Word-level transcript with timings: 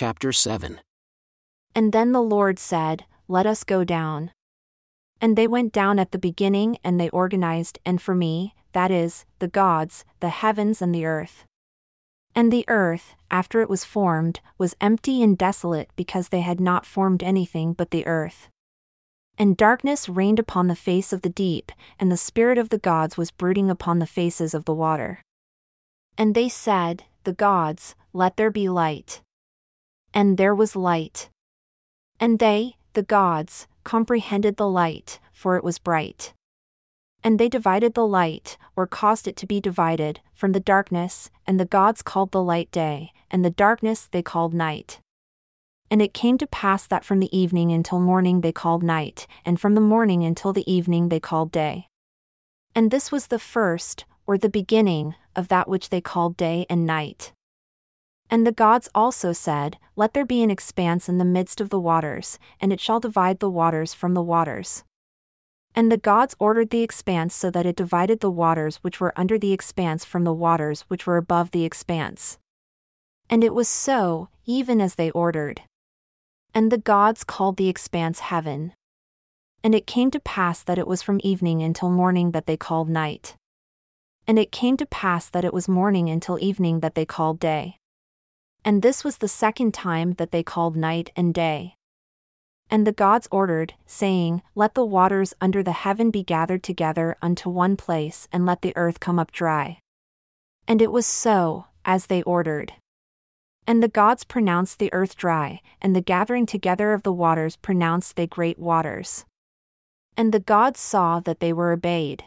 chapter 0.00 0.32
7. 0.32 0.80
And 1.74 1.92
then 1.92 2.12
the 2.12 2.22
Lord 2.22 2.58
said, 2.58 3.04
Let 3.28 3.44
us 3.44 3.64
go 3.64 3.84
down. 3.84 4.30
And 5.20 5.36
they 5.36 5.46
went 5.46 5.74
down 5.74 5.98
at 5.98 6.10
the 6.10 6.18
beginning 6.18 6.78
and 6.82 6.98
they 6.98 7.10
organized, 7.10 7.78
and 7.84 8.00
for 8.00 8.14
me, 8.14 8.54
that 8.72 8.90
is, 8.90 9.26
the 9.40 9.46
gods, 9.46 10.06
the 10.20 10.30
heavens 10.30 10.80
and 10.80 10.94
the 10.94 11.04
earth. 11.04 11.44
And 12.34 12.50
the 12.50 12.64
earth, 12.66 13.14
after 13.30 13.60
it 13.60 13.68
was 13.68 13.84
formed, 13.84 14.40
was 14.56 14.74
empty 14.80 15.22
and 15.22 15.36
desolate 15.36 15.90
because 15.96 16.30
they 16.30 16.40
had 16.40 16.60
not 16.60 16.86
formed 16.86 17.22
anything 17.22 17.74
but 17.74 17.90
the 17.90 18.06
earth. 18.06 18.48
And 19.36 19.54
darkness 19.54 20.08
reigned 20.08 20.38
upon 20.38 20.68
the 20.68 20.74
face 20.74 21.12
of 21.12 21.20
the 21.20 21.28
deep, 21.28 21.72
and 21.98 22.10
the 22.10 22.16
Spirit 22.16 22.56
of 22.56 22.70
the 22.70 22.78
gods 22.78 23.18
was 23.18 23.30
brooding 23.30 23.68
upon 23.68 23.98
the 23.98 24.06
faces 24.06 24.54
of 24.54 24.64
the 24.64 24.72
water. 24.72 25.20
And 26.16 26.34
they 26.34 26.48
said, 26.48 27.04
The 27.24 27.34
gods, 27.34 27.94
let 28.14 28.38
there 28.38 28.50
be 28.50 28.66
light. 28.66 29.20
And 30.12 30.36
there 30.36 30.54
was 30.54 30.74
light. 30.74 31.30
And 32.18 32.38
they, 32.38 32.76
the 32.92 33.02
gods, 33.02 33.66
comprehended 33.84 34.56
the 34.56 34.68
light, 34.68 35.20
for 35.32 35.56
it 35.56 35.64
was 35.64 35.78
bright. 35.78 36.34
And 37.22 37.38
they 37.38 37.48
divided 37.48 37.94
the 37.94 38.06
light, 38.06 38.56
or 38.76 38.86
caused 38.86 39.28
it 39.28 39.36
to 39.36 39.46
be 39.46 39.60
divided, 39.60 40.20
from 40.34 40.52
the 40.52 40.60
darkness, 40.60 41.30
and 41.46 41.60
the 41.60 41.64
gods 41.64 42.02
called 42.02 42.32
the 42.32 42.42
light 42.42 42.70
day, 42.72 43.12
and 43.30 43.44
the 43.44 43.50
darkness 43.50 44.08
they 44.10 44.22
called 44.22 44.54
night. 44.54 45.00
And 45.90 46.00
it 46.00 46.14
came 46.14 46.38
to 46.38 46.46
pass 46.46 46.86
that 46.86 47.04
from 47.04 47.20
the 47.20 47.36
evening 47.36 47.72
until 47.72 48.00
morning 48.00 48.40
they 48.40 48.52
called 48.52 48.82
night, 48.82 49.26
and 49.44 49.60
from 49.60 49.74
the 49.74 49.80
morning 49.80 50.24
until 50.24 50.52
the 50.52 50.70
evening 50.70 51.08
they 51.08 51.20
called 51.20 51.52
day. 51.52 51.88
And 52.74 52.90
this 52.90 53.10
was 53.12 53.26
the 53.26 53.38
first, 53.38 54.04
or 54.26 54.38
the 54.38 54.48
beginning, 54.48 55.14
of 55.34 55.48
that 55.48 55.68
which 55.68 55.90
they 55.90 56.00
called 56.00 56.36
day 56.36 56.64
and 56.70 56.86
night. 56.86 57.32
And 58.30 58.46
the 58.46 58.52
gods 58.52 58.88
also 58.94 59.32
said, 59.32 59.76
Let 59.96 60.14
there 60.14 60.24
be 60.24 60.42
an 60.42 60.52
expanse 60.52 61.08
in 61.08 61.18
the 61.18 61.24
midst 61.24 61.60
of 61.60 61.68
the 61.68 61.80
waters, 61.80 62.38
and 62.60 62.72
it 62.72 62.80
shall 62.80 63.00
divide 63.00 63.40
the 63.40 63.50
waters 63.50 63.92
from 63.92 64.14
the 64.14 64.22
waters. 64.22 64.84
And 65.74 65.90
the 65.90 65.96
gods 65.96 66.36
ordered 66.38 66.70
the 66.70 66.82
expanse 66.82 67.34
so 67.34 67.50
that 67.50 67.66
it 67.66 67.76
divided 67.76 68.20
the 68.20 68.30
waters 68.30 68.76
which 68.76 69.00
were 69.00 69.12
under 69.16 69.36
the 69.36 69.52
expanse 69.52 70.04
from 70.04 70.22
the 70.22 70.32
waters 70.32 70.82
which 70.82 71.06
were 71.06 71.16
above 71.16 71.50
the 71.50 71.64
expanse. 71.64 72.38
And 73.28 73.42
it 73.42 73.54
was 73.54 73.68
so, 73.68 74.28
even 74.46 74.80
as 74.80 74.94
they 74.94 75.10
ordered. 75.10 75.62
And 76.54 76.70
the 76.70 76.78
gods 76.78 77.24
called 77.24 77.56
the 77.56 77.68
expanse 77.68 78.20
heaven. 78.20 78.72
And 79.62 79.74
it 79.74 79.86
came 79.86 80.10
to 80.12 80.20
pass 80.20 80.62
that 80.62 80.78
it 80.78 80.86
was 80.86 81.02
from 81.02 81.20
evening 81.22 81.62
until 81.62 81.90
morning 81.90 82.30
that 82.30 82.46
they 82.46 82.56
called 82.56 82.88
night. 82.88 83.36
And 84.26 84.38
it 84.38 84.52
came 84.52 84.76
to 84.76 84.86
pass 84.86 85.28
that 85.30 85.44
it 85.44 85.54
was 85.54 85.68
morning 85.68 86.08
until 86.08 86.38
evening 86.40 86.80
that 86.80 86.94
they 86.94 87.04
called 87.04 87.40
day. 87.40 87.79
And 88.64 88.82
this 88.82 89.04
was 89.04 89.18
the 89.18 89.28
second 89.28 89.72
time 89.72 90.14
that 90.14 90.32
they 90.32 90.42
called 90.42 90.76
night 90.76 91.10
and 91.16 91.32
day. 91.32 91.74
And 92.70 92.86
the 92.86 92.92
gods 92.92 93.26
ordered, 93.32 93.74
saying, 93.86 94.42
Let 94.54 94.74
the 94.74 94.84
waters 94.84 95.34
under 95.40 95.62
the 95.62 95.72
heaven 95.72 96.10
be 96.10 96.22
gathered 96.22 96.62
together 96.62 97.16
unto 97.20 97.50
one 97.50 97.76
place, 97.76 98.28
and 98.32 98.46
let 98.46 98.62
the 98.62 98.76
earth 98.76 99.00
come 99.00 99.18
up 99.18 99.32
dry. 99.32 99.80
And 100.68 100.80
it 100.80 100.92
was 100.92 101.06
so, 101.06 101.66
as 101.84 102.06
they 102.06 102.22
ordered. 102.22 102.74
And 103.66 103.82
the 103.82 103.88
gods 103.88 104.24
pronounced 104.24 104.78
the 104.78 104.92
earth 104.92 105.16
dry, 105.16 105.60
and 105.82 105.96
the 105.96 106.00
gathering 106.00 106.46
together 106.46 106.92
of 106.92 107.02
the 107.02 107.12
waters 107.12 107.56
pronounced 107.56 108.14
they 108.14 108.26
great 108.26 108.58
waters. 108.58 109.24
And 110.16 110.32
the 110.32 110.40
gods 110.40 110.78
saw 110.78 111.18
that 111.20 111.40
they 111.40 111.52
were 111.52 111.72
obeyed. 111.72 112.24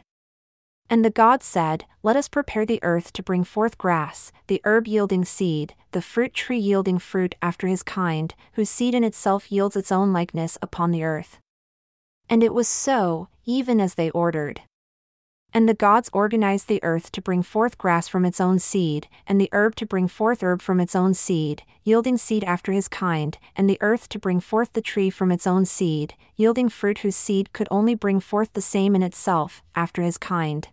And 0.89 1.03
the 1.03 1.09
gods 1.09 1.45
said, 1.45 1.85
Let 2.03 2.15
us 2.15 2.27
prepare 2.27 2.65
the 2.65 2.83
earth 2.83 3.13
to 3.13 3.23
bring 3.23 3.43
forth 3.43 3.77
grass, 3.77 4.31
the 4.47 4.61
herb 4.63 4.87
yielding 4.87 5.25
seed, 5.25 5.75
the 5.91 6.01
fruit 6.01 6.33
tree 6.33 6.59
yielding 6.59 6.99
fruit 6.99 7.35
after 7.41 7.67
his 7.67 7.83
kind, 7.83 8.33
whose 8.53 8.69
seed 8.69 8.93
in 8.93 9.03
itself 9.03 9.51
yields 9.51 9.75
its 9.75 9.91
own 9.91 10.13
likeness 10.13 10.57
upon 10.61 10.91
the 10.91 11.03
earth. 11.03 11.39
And 12.29 12.43
it 12.43 12.53
was 12.53 12.67
so, 12.67 13.27
even 13.45 13.79
as 13.79 13.95
they 13.95 14.09
ordered. 14.11 14.61
And 15.55 15.69
the 15.69 15.75
gods 15.75 16.09
organized 16.11 16.67
the 16.67 16.83
earth 16.83 17.11
to 17.11 17.21
bring 17.21 17.43
forth 17.43 17.77
grass 17.77 18.07
from 18.07 18.25
its 18.25 18.41
own 18.41 18.57
seed, 18.57 19.07
and 19.27 19.39
the 19.39 19.49
herb 19.51 19.75
to 19.75 19.85
bring 19.85 20.07
forth 20.07 20.41
herb 20.41 20.63
from 20.63 20.79
its 20.79 20.95
own 20.95 21.13
seed, 21.13 21.61
yielding 21.83 22.17
seed 22.17 22.43
after 22.43 22.71
his 22.71 22.87
kind, 22.87 23.37
and 23.55 23.69
the 23.69 23.77
earth 23.79 24.09
to 24.09 24.17
bring 24.17 24.39
forth 24.39 24.73
the 24.73 24.81
tree 24.81 25.11
from 25.11 25.31
its 25.31 25.45
own 25.45 25.63
seed, 25.65 26.15
yielding 26.35 26.69
fruit 26.69 26.99
whose 26.99 27.15
seed 27.15 27.53
could 27.53 27.67
only 27.69 27.93
bring 27.93 28.19
forth 28.19 28.51
the 28.53 28.61
same 28.61 28.95
in 28.95 29.03
itself, 29.03 29.61
after 29.75 30.01
his 30.01 30.17
kind. 30.17 30.69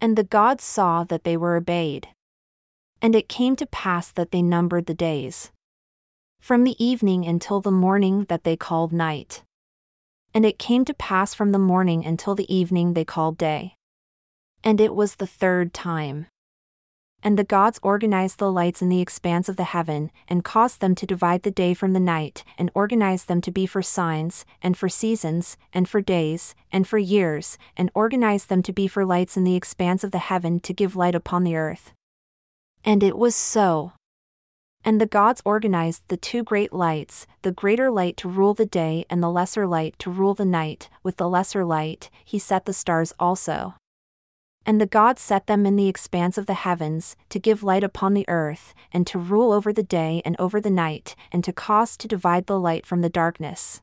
And 0.00 0.16
the 0.16 0.24
gods 0.24 0.64
saw 0.64 1.04
that 1.04 1.22
they 1.22 1.36
were 1.36 1.54
obeyed. 1.54 2.08
And 3.00 3.14
it 3.14 3.28
came 3.28 3.54
to 3.56 3.66
pass 3.66 4.10
that 4.10 4.32
they 4.32 4.42
numbered 4.42 4.86
the 4.86 4.94
days. 4.94 5.52
From 6.40 6.64
the 6.64 6.84
evening 6.84 7.24
until 7.24 7.60
the 7.60 7.70
morning 7.70 8.24
that 8.28 8.42
they 8.42 8.56
called 8.56 8.92
night. 8.92 9.44
And 10.34 10.44
it 10.44 10.58
came 10.58 10.84
to 10.86 10.94
pass 10.94 11.32
from 11.32 11.52
the 11.52 11.60
morning 11.60 12.04
until 12.04 12.34
the 12.34 12.52
evening 12.52 12.94
they 12.94 13.04
called 13.04 13.38
day. 13.38 13.76
And 14.64 14.80
it 14.80 14.94
was 14.94 15.16
the 15.16 15.26
third 15.26 15.74
time. 15.74 16.26
And 17.22 17.38
the 17.38 17.44
gods 17.44 17.78
organized 17.82 18.38
the 18.38 18.50
lights 18.50 18.82
in 18.82 18.88
the 18.88 19.00
expanse 19.00 19.48
of 19.48 19.56
the 19.56 19.64
heaven, 19.64 20.10
and 20.26 20.42
caused 20.42 20.80
them 20.80 20.94
to 20.94 21.06
divide 21.06 21.42
the 21.42 21.50
day 21.50 21.74
from 21.74 21.92
the 21.92 22.00
night, 22.00 22.44
and 22.58 22.70
organized 22.74 23.28
them 23.28 23.40
to 23.42 23.50
be 23.50 23.66
for 23.66 23.82
signs, 23.82 24.44
and 24.62 24.76
for 24.76 24.88
seasons, 24.88 25.58
and 25.72 25.88
for 25.88 26.00
days, 26.00 26.54
and 26.72 26.88
for 26.88 26.98
years, 26.98 27.58
and 27.76 27.90
organized 27.94 28.48
them 28.48 28.62
to 28.62 28.72
be 28.72 28.88
for 28.88 29.04
lights 29.04 29.36
in 29.36 29.44
the 29.44 29.54
expanse 29.54 30.02
of 30.02 30.12
the 30.12 30.18
heaven 30.18 30.60
to 30.60 30.72
give 30.72 30.96
light 30.96 31.14
upon 31.14 31.44
the 31.44 31.56
earth. 31.56 31.92
And 32.84 33.02
it 33.02 33.16
was 33.16 33.34
so. 33.34 33.92
And 34.84 35.00
the 35.00 35.06
gods 35.06 35.40
organized 35.46 36.02
the 36.08 36.18
two 36.18 36.42
great 36.42 36.72
lights, 36.72 37.26
the 37.40 37.52
greater 37.52 37.90
light 37.90 38.18
to 38.18 38.28
rule 38.28 38.52
the 38.52 38.66
day 38.66 39.06
and 39.08 39.22
the 39.22 39.30
lesser 39.30 39.66
light 39.66 39.98
to 40.00 40.10
rule 40.10 40.34
the 40.34 40.44
night, 40.44 40.90
with 41.02 41.16
the 41.16 41.28
lesser 41.28 41.64
light, 41.64 42.10
he 42.22 42.38
set 42.38 42.66
the 42.66 42.74
stars 42.74 43.14
also. 43.18 43.74
And 44.66 44.80
the 44.80 44.86
gods 44.86 45.20
set 45.20 45.46
them 45.46 45.66
in 45.66 45.76
the 45.76 45.88
expanse 45.88 46.38
of 46.38 46.46
the 46.46 46.54
heavens, 46.54 47.16
to 47.28 47.38
give 47.38 47.62
light 47.62 47.84
upon 47.84 48.14
the 48.14 48.28
earth, 48.28 48.72
and 48.92 49.06
to 49.06 49.18
rule 49.18 49.52
over 49.52 49.72
the 49.72 49.82
day 49.82 50.22
and 50.24 50.36
over 50.38 50.60
the 50.60 50.70
night, 50.70 51.14
and 51.30 51.44
to 51.44 51.52
cause 51.52 51.96
to 51.98 52.08
divide 52.08 52.46
the 52.46 52.58
light 52.58 52.86
from 52.86 53.02
the 53.02 53.10
darkness. 53.10 53.82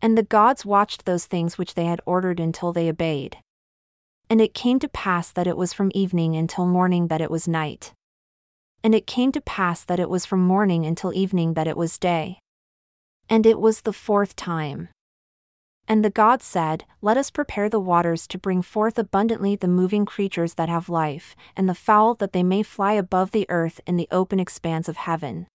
And 0.00 0.16
the 0.16 0.22
gods 0.22 0.64
watched 0.64 1.04
those 1.04 1.26
things 1.26 1.58
which 1.58 1.74
they 1.74 1.84
had 1.84 2.00
ordered 2.06 2.40
until 2.40 2.72
they 2.72 2.88
obeyed. 2.88 3.36
And 4.30 4.40
it 4.40 4.54
came 4.54 4.78
to 4.78 4.88
pass 4.88 5.30
that 5.30 5.46
it 5.46 5.56
was 5.56 5.74
from 5.74 5.92
evening 5.94 6.36
until 6.36 6.66
morning 6.66 7.08
that 7.08 7.20
it 7.20 7.30
was 7.30 7.46
night. 7.46 7.92
And 8.82 8.94
it 8.94 9.06
came 9.06 9.30
to 9.32 9.40
pass 9.42 9.84
that 9.84 10.00
it 10.00 10.08
was 10.08 10.24
from 10.24 10.40
morning 10.40 10.86
until 10.86 11.14
evening 11.14 11.54
that 11.54 11.68
it 11.68 11.76
was 11.76 11.98
day. 11.98 12.38
And 13.28 13.46
it 13.46 13.60
was 13.60 13.82
the 13.82 13.92
fourth 13.92 14.34
time. 14.34 14.88
And 15.92 16.02
the 16.02 16.08
gods 16.08 16.46
said, 16.46 16.86
Let 17.02 17.18
us 17.18 17.30
prepare 17.30 17.68
the 17.68 17.78
waters 17.78 18.26
to 18.28 18.38
bring 18.38 18.62
forth 18.62 18.98
abundantly 18.98 19.56
the 19.56 19.68
moving 19.68 20.06
creatures 20.06 20.54
that 20.54 20.70
have 20.70 20.88
life, 20.88 21.36
and 21.54 21.68
the 21.68 21.74
fowl 21.74 22.14
that 22.14 22.32
they 22.32 22.42
may 22.42 22.62
fly 22.62 22.94
above 22.94 23.32
the 23.32 23.44
earth 23.50 23.78
in 23.86 23.98
the 23.98 24.08
open 24.10 24.40
expanse 24.40 24.88
of 24.88 24.96
heaven. 24.96 25.48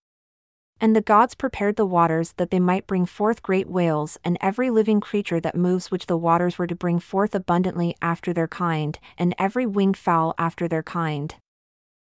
And 0.80 0.96
the 0.96 1.02
gods 1.02 1.34
prepared 1.34 1.76
the 1.76 1.88
waters 1.88 2.34
that 2.34 2.52
they 2.52 2.60
might 2.60 2.86
bring 2.86 3.08
forth 3.08 3.42
great 3.42 3.68
whales 3.68 4.20
and 4.24 4.38
every 4.40 4.70
living 4.70 5.02
creature 5.02 5.40
that 5.40 5.56
moves 5.56 5.90
which 5.90 6.06
the 6.06 6.16
waters 6.20 6.60
were 6.60 6.68
to 6.68 6.76
bring 6.76 7.00
forth 7.00 7.34
abundantly 7.34 7.96
after 8.00 8.32
their 8.32 8.48
kind, 8.48 9.00
and 9.18 9.34
every 9.40 9.66
winged 9.66 9.98
fowl 9.98 10.36
after 10.38 10.68
their 10.68 10.84
kind. 10.84 11.34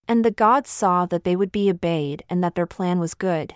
And 0.08 0.24
the 0.24 0.32
gods 0.32 0.70
saw 0.70 1.06
that 1.06 1.22
they 1.22 1.36
would 1.36 1.52
be 1.52 1.70
obeyed 1.70 2.24
and 2.28 2.42
that 2.42 2.56
their 2.56 2.66
plan 2.66 2.98
was 2.98 3.14
good. 3.14 3.54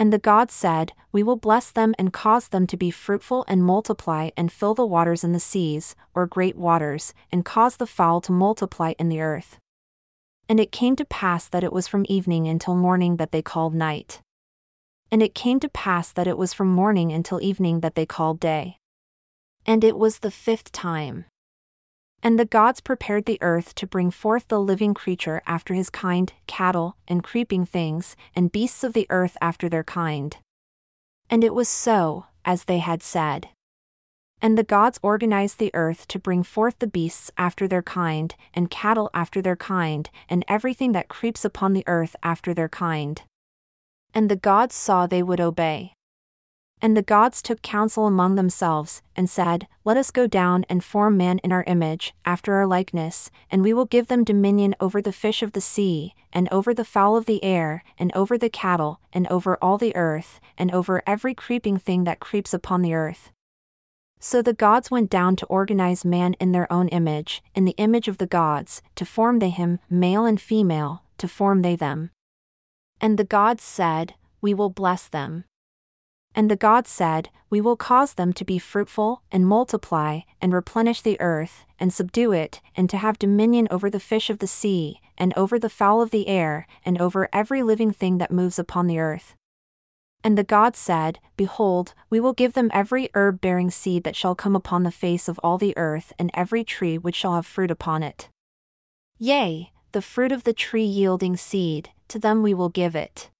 And 0.00 0.12
the 0.12 0.18
gods 0.18 0.54
said, 0.54 0.92
We 1.10 1.24
will 1.24 1.36
bless 1.36 1.72
them 1.72 1.92
and 1.98 2.12
cause 2.12 2.48
them 2.48 2.68
to 2.68 2.76
be 2.76 2.92
fruitful 2.92 3.44
and 3.48 3.64
multiply 3.64 4.30
and 4.36 4.52
fill 4.52 4.72
the 4.72 4.86
waters 4.86 5.24
in 5.24 5.32
the 5.32 5.40
seas, 5.40 5.96
or 6.14 6.24
great 6.24 6.56
waters, 6.56 7.12
and 7.32 7.44
cause 7.44 7.76
the 7.76 7.86
fowl 7.86 8.20
to 8.20 8.32
multiply 8.32 8.94
in 8.96 9.08
the 9.08 9.20
earth. 9.20 9.58
And 10.48 10.60
it 10.60 10.70
came 10.70 10.94
to 10.96 11.04
pass 11.04 11.48
that 11.48 11.64
it 11.64 11.72
was 11.72 11.88
from 11.88 12.06
evening 12.08 12.46
until 12.46 12.76
morning 12.76 13.16
that 13.16 13.32
they 13.32 13.42
called 13.42 13.74
night. 13.74 14.20
And 15.10 15.20
it 15.20 15.34
came 15.34 15.58
to 15.60 15.68
pass 15.68 16.12
that 16.12 16.28
it 16.28 16.38
was 16.38 16.54
from 16.54 16.68
morning 16.68 17.10
until 17.12 17.42
evening 17.42 17.80
that 17.80 17.96
they 17.96 18.06
called 18.06 18.38
day. 18.38 18.76
And 19.66 19.82
it 19.82 19.98
was 19.98 20.20
the 20.20 20.30
fifth 20.30 20.70
time. 20.70 21.24
And 22.22 22.38
the 22.38 22.44
gods 22.44 22.80
prepared 22.80 23.26
the 23.26 23.38
earth 23.40 23.74
to 23.76 23.86
bring 23.86 24.10
forth 24.10 24.48
the 24.48 24.60
living 24.60 24.92
creature 24.92 25.40
after 25.46 25.74
his 25.74 25.88
kind, 25.88 26.32
cattle, 26.46 26.96
and 27.06 27.22
creeping 27.22 27.64
things, 27.64 28.16
and 28.34 28.50
beasts 28.50 28.82
of 28.82 28.92
the 28.92 29.06
earth 29.08 29.36
after 29.40 29.68
their 29.68 29.84
kind. 29.84 30.36
And 31.30 31.44
it 31.44 31.54
was 31.54 31.68
so, 31.68 32.26
as 32.44 32.64
they 32.64 32.78
had 32.78 33.02
said. 33.02 33.48
And 34.40 34.56
the 34.56 34.64
gods 34.64 34.98
organized 35.02 35.58
the 35.58 35.74
earth 35.74 36.06
to 36.08 36.18
bring 36.18 36.42
forth 36.42 36.78
the 36.78 36.86
beasts 36.86 37.30
after 37.36 37.68
their 37.68 37.82
kind, 37.82 38.34
and 38.54 38.70
cattle 38.70 39.10
after 39.12 39.42
their 39.42 39.56
kind, 39.56 40.08
and 40.28 40.44
everything 40.48 40.92
that 40.92 41.08
creeps 41.08 41.44
upon 41.44 41.72
the 41.72 41.84
earth 41.86 42.14
after 42.22 42.54
their 42.54 42.68
kind. 42.68 43.22
And 44.14 44.28
the 44.28 44.36
gods 44.36 44.74
saw 44.74 45.06
they 45.06 45.22
would 45.22 45.40
obey. 45.40 45.92
And 46.80 46.96
the 46.96 47.02
gods 47.02 47.42
took 47.42 47.60
counsel 47.62 48.06
among 48.06 48.36
themselves, 48.36 49.02
and 49.16 49.28
said, 49.28 49.66
Let 49.84 49.96
us 49.96 50.12
go 50.12 50.26
down 50.26 50.64
and 50.68 50.84
form 50.84 51.16
man 51.16 51.38
in 51.40 51.50
our 51.50 51.64
image, 51.66 52.14
after 52.24 52.54
our 52.54 52.66
likeness, 52.66 53.30
and 53.50 53.62
we 53.62 53.72
will 53.72 53.84
give 53.84 54.06
them 54.06 54.22
dominion 54.22 54.76
over 54.78 55.02
the 55.02 55.12
fish 55.12 55.42
of 55.42 55.52
the 55.52 55.60
sea, 55.60 56.14
and 56.32 56.48
over 56.52 56.72
the 56.72 56.84
fowl 56.84 57.16
of 57.16 57.26
the 57.26 57.42
air, 57.42 57.82
and 57.98 58.14
over 58.14 58.38
the 58.38 58.48
cattle, 58.48 59.00
and 59.12 59.26
over 59.26 59.56
all 59.60 59.76
the 59.76 59.96
earth, 59.96 60.38
and 60.56 60.72
over 60.72 61.02
every 61.06 61.34
creeping 61.34 61.78
thing 61.78 62.04
that 62.04 62.20
creeps 62.20 62.54
upon 62.54 62.82
the 62.82 62.94
earth. 62.94 63.32
So 64.20 64.42
the 64.42 64.52
gods 64.52 64.90
went 64.90 65.10
down 65.10 65.36
to 65.36 65.46
organize 65.46 66.04
man 66.04 66.34
in 66.40 66.52
their 66.52 66.72
own 66.72 66.88
image, 66.88 67.42
in 67.54 67.64
the 67.64 67.74
image 67.76 68.08
of 68.08 68.18
the 68.18 68.26
gods, 68.26 68.82
to 68.96 69.04
form 69.04 69.38
they 69.38 69.50
him, 69.50 69.78
male 69.88 70.24
and 70.24 70.40
female, 70.40 71.02
to 71.18 71.28
form 71.28 71.62
they 71.62 71.76
them. 71.76 72.10
And 73.00 73.16
the 73.16 73.24
gods 73.24 73.62
said, 73.62 74.14
We 74.40 74.54
will 74.54 74.70
bless 74.70 75.08
them. 75.08 75.44
And 76.34 76.50
the 76.50 76.56
gods 76.56 76.90
said, 76.90 77.30
We 77.50 77.60
will 77.60 77.76
cause 77.76 78.14
them 78.14 78.32
to 78.34 78.44
be 78.44 78.58
fruitful, 78.58 79.22
and 79.32 79.46
multiply, 79.46 80.20
and 80.40 80.52
replenish 80.52 81.02
the 81.02 81.20
earth, 81.20 81.64
and 81.80 81.92
subdue 81.92 82.32
it, 82.32 82.60
and 82.76 82.88
to 82.90 82.96
have 82.96 83.18
dominion 83.18 83.66
over 83.70 83.90
the 83.90 84.00
fish 84.00 84.30
of 84.30 84.38
the 84.38 84.46
sea, 84.46 85.00
and 85.16 85.32
over 85.36 85.58
the 85.58 85.70
fowl 85.70 86.00
of 86.00 86.10
the 86.10 86.28
air, 86.28 86.66
and 86.84 87.00
over 87.00 87.28
every 87.32 87.62
living 87.62 87.90
thing 87.90 88.18
that 88.18 88.30
moves 88.30 88.58
upon 88.58 88.86
the 88.86 88.98
earth. 88.98 89.34
And 90.22 90.36
the 90.36 90.44
gods 90.44 90.78
said, 90.78 91.18
Behold, 91.36 91.94
we 92.10 92.20
will 92.20 92.32
give 92.32 92.52
them 92.52 92.70
every 92.72 93.08
herb 93.14 93.40
bearing 93.40 93.70
seed 93.70 94.04
that 94.04 94.16
shall 94.16 94.34
come 94.34 94.56
upon 94.56 94.82
the 94.82 94.90
face 94.90 95.28
of 95.28 95.40
all 95.42 95.58
the 95.58 95.76
earth, 95.76 96.12
and 96.18 96.30
every 96.34 96.64
tree 96.64 96.98
which 96.98 97.16
shall 97.16 97.34
have 97.34 97.46
fruit 97.46 97.70
upon 97.70 98.02
it. 98.02 98.28
Yea, 99.18 99.72
the 99.92 100.02
fruit 100.02 100.32
of 100.32 100.44
the 100.44 100.52
tree 100.52 100.84
yielding 100.84 101.36
seed, 101.36 101.90
to 102.08 102.18
them 102.18 102.42
we 102.42 102.54
will 102.54 102.68
give 102.68 102.94
it. 102.94 103.30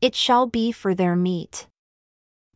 It 0.00 0.14
shall 0.14 0.46
be 0.46 0.72
for 0.72 0.94
their 0.94 1.14
meat 1.14 1.66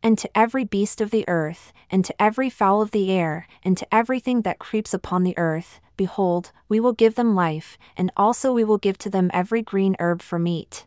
and 0.03 0.17
to 0.17 0.29
every 0.37 0.65
beast 0.65 0.99
of 0.99 1.09
the 1.09 1.23
earth, 1.29 1.71
and 1.89 2.03
to 2.03 2.21
every 2.21 2.49
fowl 2.49 2.81
of 2.81 2.91
the 2.91 3.09
air, 3.09 3.47
and 3.63 3.77
to 3.77 3.87
everything 3.91 4.41
that 4.41 4.59
creeps 4.59 4.93
upon 4.93 5.23
the 5.23 5.37
earth, 5.37 5.79
behold, 5.95 6.51
we 6.67 6.79
will 6.79 6.91
give 6.91 7.15
them 7.15 7.33
life, 7.33 7.77
and 7.95 8.11
also 8.17 8.51
we 8.51 8.65
will 8.65 8.77
give 8.77 8.97
to 8.97 9.09
them 9.09 9.31
every 9.33 9.61
green 9.61 9.95
herb 9.99 10.21
for 10.21 10.37
meat. 10.37 10.85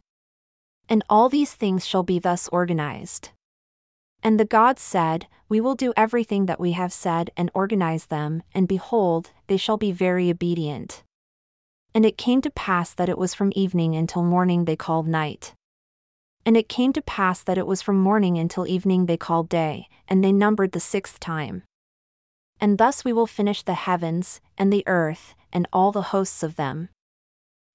And 0.88 1.02
all 1.08 1.30
these 1.30 1.54
things 1.54 1.86
shall 1.86 2.02
be 2.02 2.18
thus 2.18 2.46
organized. 2.48 3.30
And 4.22 4.38
the 4.38 4.44
gods 4.44 4.82
said, 4.82 5.26
We 5.48 5.60
will 5.60 5.74
do 5.74 5.94
everything 5.96 6.46
that 6.46 6.60
we 6.60 6.72
have 6.72 6.92
said 6.92 7.30
and 7.36 7.50
organize 7.54 8.06
them, 8.06 8.42
and 8.52 8.68
behold, 8.68 9.30
they 9.46 9.56
shall 9.56 9.78
be 9.78 9.92
very 9.92 10.30
obedient. 10.30 11.02
And 11.94 12.04
it 12.04 12.18
came 12.18 12.42
to 12.42 12.50
pass 12.50 12.92
that 12.92 13.08
it 13.08 13.16
was 13.16 13.32
from 13.32 13.52
evening 13.56 13.96
until 13.96 14.22
morning 14.22 14.66
they 14.66 14.76
called 14.76 15.08
night. 15.08 15.54
And 16.46 16.56
it 16.56 16.68
came 16.68 16.92
to 16.92 17.02
pass 17.02 17.42
that 17.42 17.58
it 17.58 17.66
was 17.66 17.82
from 17.82 17.98
morning 17.98 18.38
until 18.38 18.68
evening 18.68 19.04
they 19.06 19.16
called 19.16 19.48
day, 19.48 19.88
and 20.08 20.22
they 20.22 20.32
numbered 20.32 20.72
the 20.72 20.80
sixth 20.80 21.18
time. 21.20 21.64
And 22.60 22.78
thus 22.78 23.04
we 23.04 23.12
will 23.12 23.26
finish 23.26 23.62
the 23.62 23.74
heavens, 23.74 24.40
and 24.56 24.72
the 24.72 24.84
earth, 24.86 25.34
and 25.52 25.66
all 25.72 25.90
the 25.90 26.14
hosts 26.14 26.44
of 26.44 26.54
them. 26.54 26.88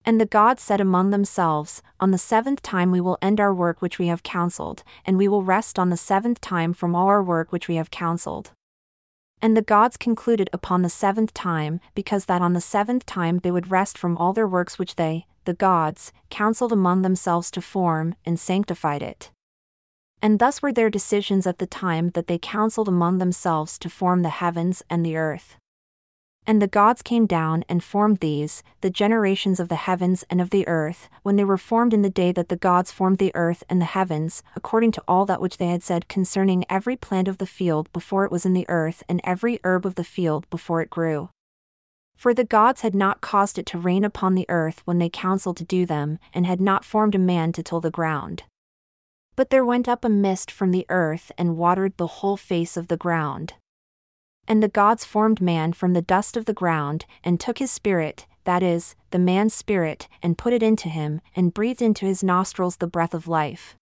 And 0.05 0.19
the 0.19 0.25
gods 0.25 0.63
said 0.63 0.81
among 0.81 1.11
themselves, 1.11 1.83
On 1.99 2.11
the 2.11 2.17
seventh 2.17 2.61
time 2.61 2.91
we 2.91 3.01
will 3.01 3.19
end 3.21 3.39
our 3.39 3.53
work 3.53 3.81
which 3.81 3.99
we 3.99 4.07
have 4.07 4.23
counseled, 4.23 4.83
and 5.05 5.17
we 5.17 5.27
will 5.27 5.43
rest 5.43 5.77
on 5.77 5.89
the 5.89 5.97
seventh 5.97 6.41
time 6.41 6.73
from 6.73 6.95
all 6.95 7.07
our 7.07 7.21
work 7.21 7.51
which 7.51 7.67
we 7.67 7.75
have 7.75 7.91
counseled. 7.91 8.51
And 9.41 9.55
the 9.57 9.61
gods 9.61 9.97
concluded 9.97 10.49
upon 10.53 10.81
the 10.81 10.89
seventh 10.89 11.33
time, 11.33 11.81
because 11.93 12.25
that 12.25 12.41
on 12.41 12.53
the 12.53 12.61
seventh 12.61 13.05
time 13.05 13.39
they 13.39 13.51
would 13.51 13.69
rest 13.69 13.97
from 13.97 14.17
all 14.17 14.33
their 14.33 14.47
works 14.47 14.79
which 14.79 14.95
they, 14.95 15.25
the 15.45 15.53
gods, 15.53 16.11
counseled 16.29 16.71
among 16.71 17.01
themselves 17.01 17.51
to 17.51 17.61
form, 17.61 18.15
and 18.25 18.39
sanctified 18.39 19.01
it. 19.01 19.31
And 20.21 20.39
thus 20.39 20.61
were 20.61 20.71
their 20.71 20.89
decisions 20.89 21.47
at 21.47 21.57
the 21.57 21.65
time 21.65 22.11
that 22.11 22.27
they 22.27 22.37
counseled 22.37 22.87
among 22.87 23.17
themselves 23.17 23.79
to 23.79 23.89
form 23.89 24.21
the 24.21 24.29
heavens 24.29 24.83
and 24.89 25.05
the 25.05 25.17
earth. 25.17 25.57
And 26.47 26.59
the 26.59 26.67
gods 26.67 27.03
came 27.03 27.27
down 27.27 27.63
and 27.69 27.83
formed 27.83 28.17
these, 28.17 28.63
the 28.81 28.89
generations 28.89 29.59
of 29.59 29.69
the 29.69 29.75
heavens 29.75 30.23
and 30.29 30.41
of 30.41 30.49
the 30.49 30.67
earth, 30.67 31.07
when 31.21 31.35
they 31.35 31.43
were 31.43 31.57
formed 31.57 31.93
in 31.93 32.01
the 32.01 32.09
day 32.09 32.31
that 32.31 32.49
the 32.49 32.55
gods 32.55 32.91
formed 32.91 33.19
the 33.19 33.31
earth 33.35 33.63
and 33.69 33.79
the 33.79 33.85
heavens, 33.85 34.41
according 34.55 34.91
to 34.93 35.03
all 35.07 35.25
that 35.27 35.41
which 35.41 35.57
they 35.57 35.67
had 35.67 35.83
said 35.83 36.07
concerning 36.07 36.65
every 36.67 36.95
plant 36.95 37.27
of 37.27 37.37
the 37.37 37.45
field 37.45 37.91
before 37.93 38.25
it 38.25 38.31
was 38.31 38.45
in 38.45 38.53
the 38.53 38.65
earth 38.69 39.03
and 39.07 39.21
every 39.23 39.59
herb 39.63 39.85
of 39.85 39.95
the 39.95 40.03
field 40.03 40.49
before 40.49 40.81
it 40.81 40.89
grew. 40.89 41.29
For 42.21 42.35
the 42.35 42.43
gods 42.43 42.81
had 42.81 42.93
not 42.93 43.19
caused 43.19 43.57
it 43.57 43.65
to 43.65 43.79
rain 43.79 44.05
upon 44.05 44.35
the 44.35 44.45
earth 44.47 44.83
when 44.85 44.99
they 44.99 45.09
counseled 45.09 45.57
to 45.57 45.65
do 45.65 45.87
them, 45.87 46.19
and 46.35 46.45
had 46.45 46.61
not 46.61 46.85
formed 46.85 47.15
a 47.15 47.17
man 47.17 47.51
to 47.53 47.63
till 47.63 47.81
the 47.81 47.89
ground. 47.89 48.43
But 49.35 49.49
there 49.49 49.65
went 49.65 49.89
up 49.89 50.05
a 50.05 50.09
mist 50.09 50.51
from 50.51 50.69
the 50.69 50.85
earth 50.87 51.31
and 51.35 51.57
watered 51.57 51.97
the 51.97 52.21
whole 52.21 52.37
face 52.37 52.77
of 52.77 52.89
the 52.89 52.95
ground. 52.95 53.55
And 54.47 54.61
the 54.61 54.67
gods 54.67 55.03
formed 55.03 55.41
man 55.41 55.73
from 55.73 55.93
the 55.93 56.03
dust 56.03 56.37
of 56.37 56.45
the 56.45 56.53
ground, 56.53 57.07
and 57.23 57.39
took 57.39 57.57
his 57.57 57.71
spirit, 57.71 58.27
that 58.43 58.61
is, 58.61 58.93
the 59.09 59.17
man's 59.17 59.55
spirit, 59.55 60.07
and 60.21 60.37
put 60.37 60.53
it 60.53 60.61
into 60.61 60.89
him, 60.89 61.21
and 61.35 61.55
breathed 61.55 61.81
into 61.81 62.05
his 62.05 62.23
nostrils 62.23 62.75
the 62.77 62.85
breath 62.85 63.15
of 63.15 63.27
life. 63.27 63.75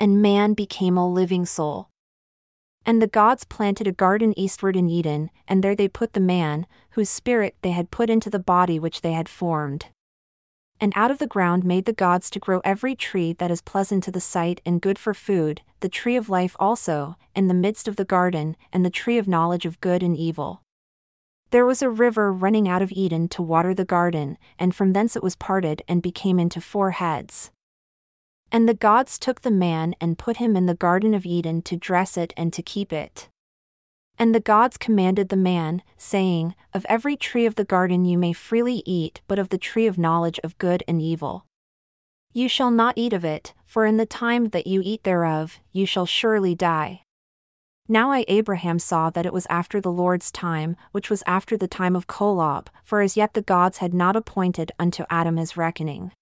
And 0.00 0.20
man 0.20 0.54
became 0.54 0.98
a 0.98 1.08
living 1.08 1.46
soul. 1.46 1.88
And 2.86 3.00
the 3.00 3.06
gods 3.06 3.44
planted 3.44 3.86
a 3.86 3.92
garden 3.92 4.38
eastward 4.38 4.76
in 4.76 4.88
Eden, 4.88 5.30
and 5.48 5.64
there 5.64 5.74
they 5.74 5.88
put 5.88 6.12
the 6.12 6.20
man, 6.20 6.66
whose 6.90 7.08
spirit 7.08 7.56
they 7.62 7.70
had 7.70 7.90
put 7.90 8.10
into 8.10 8.28
the 8.28 8.38
body 8.38 8.78
which 8.78 9.00
they 9.00 9.12
had 9.12 9.28
formed. 9.28 9.86
And 10.80 10.92
out 10.96 11.10
of 11.10 11.18
the 11.18 11.26
ground 11.26 11.64
made 11.64 11.86
the 11.86 11.92
gods 11.92 12.28
to 12.30 12.38
grow 12.38 12.60
every 12.64 12.94
tree 12.94 13.32
that 13.34 13.50
is 13.50 13.62
pleasant 13.62 14.04
to 14.04 14.10
the 14.10 14.20
sight 14.20 14.60
and 14.66 14.82
good 14.82 14.98
for 14.98 15.14
food, 15.14 15.62
the 15.80 15.88
tree 15.88 16.16
of 16.16 16.28
life 16.28 16.56
also, 16.58 17.16
in 17.34 17.48
the 17.48 17.54
midst 17.54 17.88
of 17.88 17.96
the 17.96 18.04
garden, 18.04 18.56
and 18.72 18.84
the 18.84 18.90
tree 18.90 19.16
of 19.16 19.28
knowledge 19.28 19.64
of 19.64 19.80
good 19.80 20.02
and 20.02 20.16
evil. 20.16 20.60
There 21.50 21.64
was 21.64 21.82
a 21.82 21.88
river 21.88 22.32
running 22.32 22.68
out 22.68 22.82
of 22.82 22.92
Eden 22.92 23.28
to 23.28 23.42
water 23.42 23.72
the 23.72 23.84
garden, 23.84 24.36
and 24.58 24.74
from 24.74 24.92
thence 24.92 25.14
it 25.14 25.22
was 25.22 25.36
parted 25.36 25.82
and 25.86 26.02
became 26.02 26.40
into 26.40 26.60
four 26.60 26.90
heads. 26.90 27.50
And 28.54 28.68
the 28.68 28.74
gods 28.74 29.18
took 29.18 29.40
the 29.40 29.50
man 29.50 29.96
and 30.00 30.16
put 30.16 30.36
him 30.36 30.54
in 30.54 30.66
the 30.66 30.76
Garden 30.76 31.12
of 31.12 31.26
Eden 31.26 31.60
to 31.62 31.76
dress 31.76 32.16
it 32.16 32.32
and 32.36 32.52
to 32.52 32.62
keep 32.62 32.92
it. 32.92 33.28
And 34.16 34.32
the 34.32 34.38
gods 34.38 34.76
commanded 34.76 35.28
the 35.28 35.36
man, 35.36 35.82
saying, 35.98 36.54
Of 36.72 36.86
every 36.88 37.16
tree 37.16 37.46
of 37.46 37.56
the 37.56 37.64
garden 37.64 38.04
you 38.04 38.16
may 38.16 38.32
freely 38.32 38.84
eat, 38.86 39.20
but 39.26 39.40
of 39.40 39.48
the 39.48 39.58
tree 39.58 39.88
of 39.88 39.98
knowledge 39.98 40.38
of 40.44 40.56
good 40.58 40.84
and 40.86 41.02
evil. 41.02 41.46
You 42.32 42.48
shall 42.48 42.70
not 42.70 42.96
eat 42.96 43.12
of 43.12 43.24
it, 43.24 43.54
for 43.66 43.86
in 43.86 43.96
the 43.96 44.06
time 44.06 44.50
that 44.50 44.68
you 44.68 44.82
eat 44.84 45.02
thereof, 45.02 45.58
you 45.72 45.84
shall 45.84 46.06
surely 46.06 46.54
die. 46.54 47.02
Now 47.88 48.12
I 48.12 48.24
Abraham 48.28 48.78
saw 48.78 49.10
that 49.10 49.26
it 49.26 49.32
was 49.32 49.48
after 49.50 49.80
the 49.80 49.90
Lord's 49.90 50.30
time, 50.30 50.76
which 50.92 51.10
was 51.10 51.24
after 51.26 51.56
the 51.56 51.66
time 51.66 51.96
of 51.96 52.06
Kolob, 52.06 52.68
for 52.84 53.00
as 53.00 53.16
yet 53.16 53.34
the 53.34 53.42
gods 53.42 53.78
had 53.78 53.92
not 53.92 54.14
appointed 54.14 54.70
unto 54.78 55.02
Adam 55.10 55.38
his 55.38 55.56
reckoning. 55.56 56.12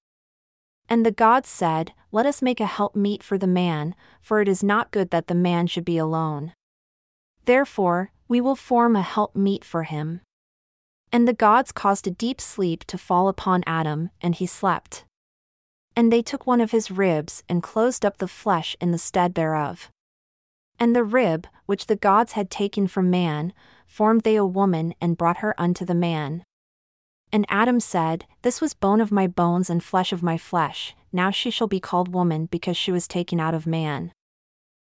And 0.92 1.06
the 1.06 1.10
gods 1.10 1.48
said, 1.48 1.94
Let 2.10 2.26
us 2.26 2.42
make 2.42 2.60
a 2.60 2.66
help 2.66 2.94
meet 2.94 3.22
for 3.22 3.38
the 3.38 3.46
man, 3.46 3.94
for 4.20 4.42
it 4.42 4.46
is 4.46 4.62
not 4.62 4.90
good 4.90 5.08
that 5.08 5.26
the 5.26 5.34
man 5.34 5.66
should 5.66 5.86
be 5.86 5.96
alone. 5.96 6.52
Therefore, 7.46 8.12
we 8.28 8.42
will 8.42 8.54
form 8.54 8.94
a 8.94 9.00
help 9.00 9.34
meet 9.34 9.64
for 9.64 9.84
him. 9.84 10.20
And 11.10 11.26
the 11.26 11.32
gods 11.32 11.72
caused 11.72 12.06
a 12.06 12.10
deep 12.10 12.42
sleep 12.42 12.84
to 12.88 12.98
fall 12.98 13.28
upon 13.28 13.64
Adam, 13.66 14.10
and 14.20 14.34
he 14.34 14.44
slept. 14.44 15.06
And 15.96 16.12
they 16.12 16.20
took 16.20 16.46
one 16.46 16.60
of 16.60 16.72
his 16.72 16.90
ribs 16.90 17.42
and 17.48 17.62
closed 17.62 18.04
up 18.04 18.18
the 18.18 18.28
flesh 18.28 18.76
in 18.78 18.90
the 18.90 18.98
stead 18.98 19.34
thereof. 19.34 19.88
And 20.78 20.94
the 20.94 21.04
rib, 21.04 21.46
which 21.64 21.86
the 21.86 21.96
gods 21.96 22.32
had 22.32 22.50
taken 22.50 22.86
from 22.86 23.08
man, 23.08 23.54
formed 23.86 24.24
they 24.24 24.36
a 24.36 24.44
woman 24.44 24.92
and 25.00 25.16
brought 25.16 25.38
her 25.38 25.58
unto 25.58 25.86
the 25.86 25.94
man. 25.94 26.44
And 27.32 27.46
Adam 27.48 27.80
said, 27.80 28.26
This 28.42 28.60
was 28.60 28.74
bone 28.74 29.00
of 29.00 29.10
my 29.10 29.26
bones 29.26 29.70
and 29.70 29.82
flesh 29.82 30.12
of 30.12 30.22
my 30.22 30.36
flesh, 30.36 30.94
now 31.12 31.30
she 31.30 31.50
shall 31.50 31.66
be 31.66 31.80
called 31.80 32.12
woman 32.12 32.46
because 32.46 32.76
she 32.76 32.92
was 32.92 33.08
taken 33.08 33.40
out 33.40 33.54
of 33.54 33.66
man. 33.66 34.12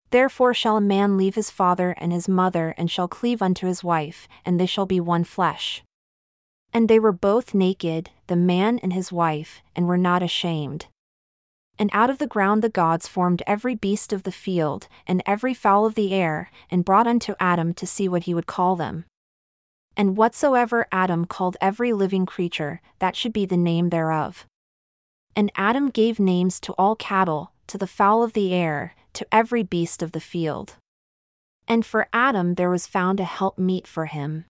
Therefore 0.10 0.54
shall 0.54 0.78
a 0.78 0.82
man 0.82 1.18
leave 1.18 1.36
his 1.36 1.50
father 1.50 1.92
and 1.98 2.12
his 2.12 2.28
mother 2.28 2.74
and 2.78 2.90
shall 2.90 3.08
cleave 3.08 3.42
unto 3.42 3.68
his 3.68 3.84
wife, 3.84 4.28
and 4.44 4.60
they 4.60 4.66
shall 4.66 4.86
be 4.86 5.00
one 5.00 5.24
flesh. 5.24 5.84
And 6.74 6.90
they 6.90 7.00
were 7.00 7.12
both 7.12 7.54
naked, 7.54 8.10
the 8.28 8.36
man 8.36 8.80
and 8.80 8.92
his 8.92 9.12
wife, 9.12 9.62
and 9.76 9.88
were 9.88 9.98
not 9.98 10.24
ashamed. 10.24 10.88
And 11.78 11.90
out 11.94 12.10
of 12.10 12.18
the 12.18 12.28
ground 12.28 12.62
the 12.62 12.70
gods 12.70 13.08
formed 13.08 13.44
every 13.48 13.76
beast 13.76 14.12
of 14.12 14.24
the 14.24 14.32
field, 14.32 14.88
and 15.08 15.24
every 15.26 15.54
fowl 15.54 15.86
of 15.86 15.96
the 15.96 16.14
air, 16.14 16.50
and 16.70 16.86
brought 16.86 17.08
unto 17.08 17.36
Adam 17.40 17.74
to 17.76 17.88
see 17.88 18.10
what 18.10 18.24
he 18.24 18.34
would 18.34 18.48
call 18.48 18.76
them. 18.76 19.06
And 19.96 20.18
whatsoever 20.18 20.88
Adam 20.92 21.26
called 21.26 21.58
every 21.60 21.94
living 21.94 22.26
creature, 22.26 22.82
that 23.00 23.16
should 23.16 23.34
be 23.34 23.46
the 23.46 23.58
name 23.58 23.90
thereof. 23.90 24.46
And 25.36 25.52
Adam 25.56 25.90
gave 25.90 26.20
names 26.20 26.60
to 26.62 26.74
all 26.74 26.96
cattle, 26.96 27.52
to 27.68 27.78
the 27.78 27.88
fowl 27.88 28.24
of 28.24 28.34
the 28.34 28.54
air, 28.54 28.96
to 29.14 29.26
every 29.32 29.64
beast 29.64 30.02
of 30.02 30.12
the 30.12 30.20
field. 30.20 30.76
And 31.68 31.86
for 31.86 32.08
Adam 32.12 32.56
there 32.56 32.70
was 32.70 32.88
found 32.88 33.20
a 33.20 33.26
help 33.26 33.58
meet 33.58 33.88
for 33.88 34.08
him. 34.08 34.46